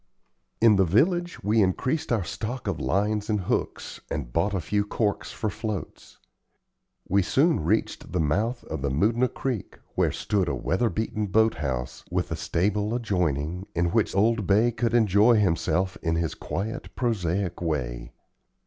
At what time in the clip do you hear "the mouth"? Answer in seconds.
8.11-8.63